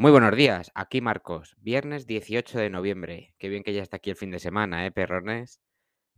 [0.00, 3.34] Muy buenos días, aquí Marcos, viernes 18 de noviembre.
[3.36, 5.60] Qué bien que ya está aquí el fin de semana, ¿eh, perrones?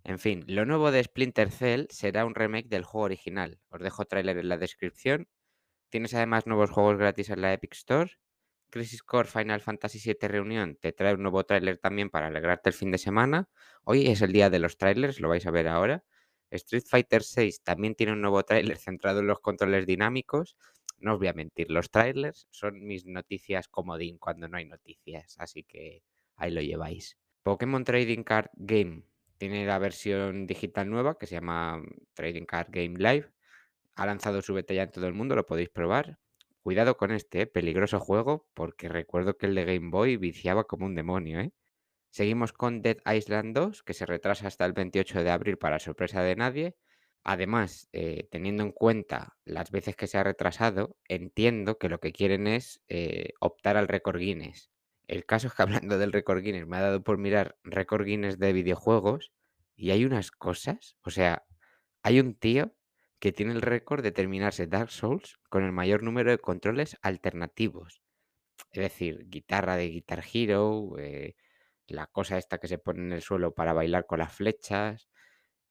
[0.05, 3.59] En fin, lo nuevo de Splinter Cell será un remake del juego original.
[3.71, 5.29] Os dejo tráiler en la descripción.
[5.89, 8.19] Tienes además nuevos juegos gratis en la Epic Store.
[8.69, 12.75] Crisis Core Final Fantasy VII Reunión te trae un nuevo tráiler también para alegrarte el
[12.75, 13.49] fin de semana.
[13.85, 16.05] Hoy es el día de los trailers, lo vais a ver ahora.
[16.51, 20.59] Street Fighter VI también tiene un nuevo tráiler centrado en los controles dinámicos
[21.01, 25.37] no os voy a mentir, los trailers son mis noticias comodín cuando no hay noticias,
[25.39, 26.03] así que
[26.37, 27.19] ahí lo lleváis.
[27.43, 29.05] Pokémon Trading Card Game
[29.39, 31.83] tiene la versión digital nueva que se llama
[32.13, 33.33] Trading Card Game Live.
[33.97, 36.19] Ha lanzado su beta ya en todo el mundo, lo podéis probar.
[36.63, 37.47] Cuidado con este, ¿eh?
[37.47, 41.41] peligroso juego, porque recuerdo que el de Game Boy viciaba como un demonio.
[41.41, 41.53] ¿eh?
[42.11, 46.23] Seguimos con Dead Island 2, que se retrasa hasta el 28 de abril para sorpresa
[46.23, 46.77] de nadie.
[47.25, 52.13] Además, eh, teniendo en cuenta las veces que se ha retrasado, entiendo que lo que
[52.13, 54.71] quieren es eh, optar al récord Guinness.
[55.07, 58.39] El caso es que hablando del récord Guinness, me ha dado por mirar récord Guinness
[58.39, 59.33] de videojuegos
[59.77, 61.45] y hay unas cosas, o sea,
[62.03, 62.75] hay un tío
[63.19, 68.03] que tiene el récord de terminarse Dark Souls con el mayor número de controles alternativos.
[68.73, 71.37] Es decir, guitarra de Guitar Hero, eh,
[71.87, 75.09] la cosa esta que se pone en el suelo para bailar con las flechas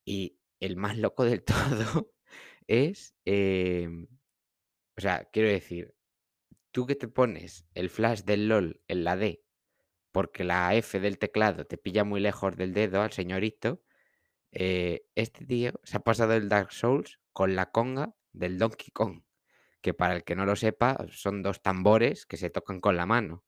[0.05, 2.11] y el más loco del todo
[2.67, 4.07] es, em,
[4.97, 5.95] o sea, quiero decir,
[6.71, 9.43] tú que te pones el flash del LOL en la D,
[10.11, 13.81] porque la F del teclado te pilla muy lejos del dedo al señorito,
[14.51, 19.23] eh, este tío se ha pasado el Dark Souls con la conga del Donkey Kong,
[19.81, 23.05] que para el que no lo sepa, son dos tambores que se tocan con la
[23.05, 23.43] mano.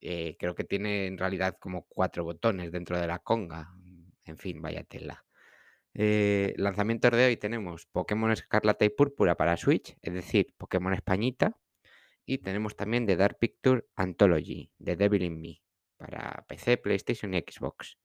[0.00, 3.72] Eh, creo que tiene en realidad como cuatro botones dentro de la conga.
[4.24, 5.25] En fin, vaya tela.
[5.98, 11.56] Eh, lanzamientos de hoy tenemos Pokémon Escarlata y Púrpura para Switch, es decir, Pokémon Españita.
[12.26, 15.62] Y tenemos también The Dark Picture Anthology, The Devil in Me,
[15.96, 17.98] para PC, PlayStation y Xbox.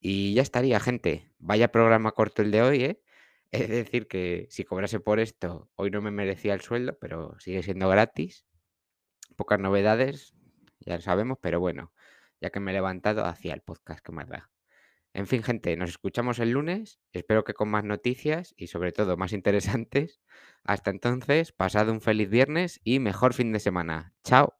[0.00, 1.32] Y ya estaría, gente.
[1.38, 3.02] Vaya programa corto el de hoy, ¿eh?
[3.52, 7.62] Es decir, que si cobrase por esto, hoy no me merecía el sueldo, pero sigue
[7.62, 8.46] siendo gratis.
[9.36, 10.34] Pocas novedades,
[10.80, 11.92] ya lo sabemos, pero bueno,
[12.40, 14.51] ya que me he levantado, hacía el podcast que más da.
[15.14, 16.98] En fin, gente, nos escuchamos el lunes.
[17.12, 20.20] Espero que con más noticias y sobre todo más interesantes.
[20.64, 24.14] Hasta entonces, pasad un feliz viernes y mejor fin de semana.
[24.24, 24.54] Chao.